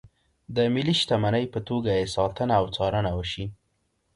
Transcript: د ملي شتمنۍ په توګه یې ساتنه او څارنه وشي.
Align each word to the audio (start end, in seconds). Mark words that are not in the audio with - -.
د 0.55 0.57
ملي 0.73 0.95
شتمنۍ 1.01 1.45
په 1.53 1.59
توګه 1.69 1.91
یې 1.99 2.05
ساتنه 2.15 2.53
او 2.59 2.65
څارنه 2.75 3.11
وشي. 3.17 3.45